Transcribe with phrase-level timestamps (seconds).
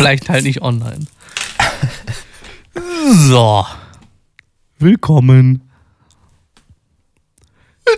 [0.00, 1.06] Vielleicht halt nicht online.
[3.02, 3.66] So.
[4.78, 5.62] Willkommen.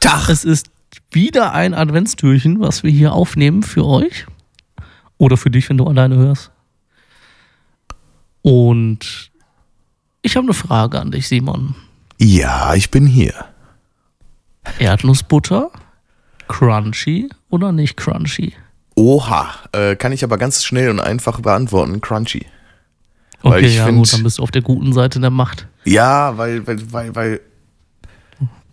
[0.00, 0.28] Tag.
[0.28, 0.70] Es ist
[1.10, 4.26] wieder ein Adventstürchen, was wir hier aufnehmen für euch.
[5.18, 6.50] Oder für dich, wenn du alleine hörst.
[8.42, 9.30] Und
[10.22, 11.74] ich habe eine Frage an dich, Simon.
[12.18, 13.44] Ja, ich bin hier.
[14.78, 15.70] Erdnussbutter,
[16.48, 18.54] crunchy oder nicht crunchy?
[18.96, 22.00] Oha, äh, kann ich aber ganz schnell und einfach beantworten.
[22.00, 22.46] Crunchy.
[23.42, 25.66] Weil Okay, ich ja find- gut, dann bist du auf der guten Seite der Macht.
[25.84, 27.40] Ja, weil, weil, weil, weil.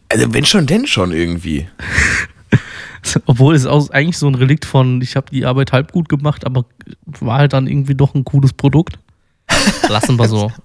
[0.10, 1.68] Also wenn schon, denn schon irgendwie.
[3.26, 6.46] Obwohl es auch eigentlich so ein Relikt von, ich habe die Arbeit halb gut gemacht,
[6.46, 6.66] aber
[7.06, 9.00] war halt dann irgendwie doch ein cooles Produkt.
[9.90, 10.52] Lassen wir so.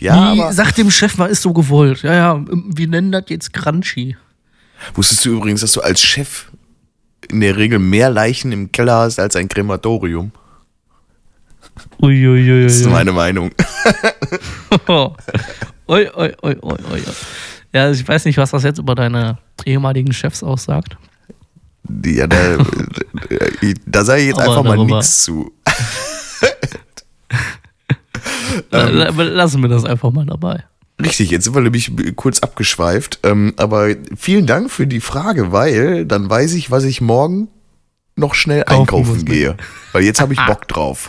[0.00, 0.52] Ja, Wie, aber.
[0.54, 2.02] sag dem Chef mal, ist so gewollt.
[2.02, 4.16] Ja, ja, wir nennen das jetzt Crunchy.
[4.94, 6.49] Wusstest du übrigens, dass du als Chef
[7.30, 10.30] in der Regel mehr Leichen im Keller hast als ein Krematorium?
[12.02, 12.64] Uiuiui.
[12.64, 13.50] Das ist meine Meinung.
[14.88, 15.10] oi,
[15.86, 17.02] oi, oi, oi, oi.
[17.72, 20.96] Ja, also ich weiß nicht, was das jetzt über deine ehemaligen Chefs aussagt.
[22.04, 22.58] Ja, da,
[23.86, 25.52] da sage ich jetzt einfach mal nichts zu.
[28.70, 30.64] La- Lassen wir das einfach mal dabei.
[31.04, 33.20] Richtig, jetzt sind wir nämlich kurz abgeschweift.
[33.22, 37.48] Ähm, aber vielen Dank für die Frage, weil dann weiß ich, was ich morgen
[38.16, 39.24] noch schnell Kaufen einkaufen ne?
[39.24, 39.56] gehe.
[39.92, 41.08] Weil jetzt habe ich Bock drauf.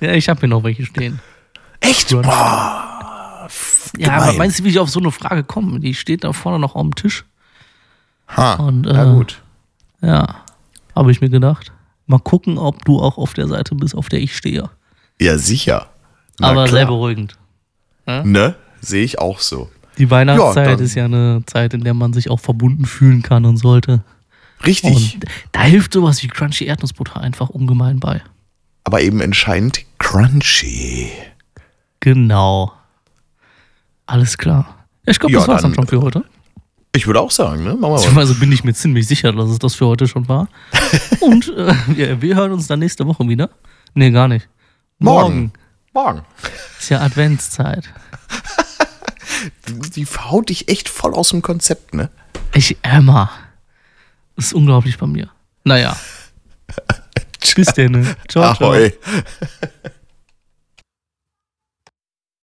[0.00, 1.20] Ja, ich habe hier noch welche stehen.
[1.80, 2.10] Echt?
[2.12, 2.20] Ja.
[2.22, 3.48] Boah,
[3.98, 4.38] Ja, aber gemein.
[4.38, 5.80] meinst du, wie ich auf so eine Frage komme?
[5.80, 7.24] Die steht da vorne noch auf dem Tisch.
[8.36, 9.42] Ha, Und, na äh, gut.
[10.02, 10.44] Ja,
[10.94, 11.72] habe ich mir gedacht.
[12.06, 14.70] Mal gucken, ob du auch auf der Seite bist, auf der ich stehe.
[15.20, 15.88] Ja, sicher.
[16.38, 16.76] Na aber klar.
[16.78, 17.36] sehr beruhigend.
[18.24, 18.54] Ne?
[18.80, 19.68] Sehe ich auch so.
[19.98, 23.44] Die Weihnachtszeit Ja, ist ja eine Zeit, in der man sich auch verbunden fühlen kann
[23.44, 24.02] und sollte.
[24.64, 24.94] Richtig.
[25.14, 28.22] Und da hilft sowas wie Crunchy Erdnussbutter einfach ungemein bei.
[28.84, 31.10] aber eben entscheidend crunchy.
[32.00, 32.72] Genau.
[34.06, 34.86] Alles klar.
[35.06, 36.24] Ich glaube, Ja, das war's dann dann- schon für heute.
[36.92, 37.70] Ich würde auch sagen, ne?
[37.70, 37.94] Machen wir mal.
[37.96, 40.48] Beziehungsweise bin ich mir ziemlich sicher, dass es das für heute schon war.
[41.20, 43.50] Und äh, wir, wir hören uns dann nächste Woche wieder.
[43.94, 44.48] Nee, gar nicht.
[44.98, 45.34] Morgen.
[45.34, 45.52] Morgen.
[46.78, 47.84] Ist ja Adventszeit.
[49.94, 52.10] Die haut dich echt voll aus dem Konzept, ne?
[52.54, 53.30] Ich Emma.
[54.36, 55.30] Das ist unglaublich bei mir.
[55.64, 55.96] Naja.
[57.54, 58.04] Bis denn.
[58.28, 58.70] Ciao, ciao.
[58.70, 58.92] Ahoi.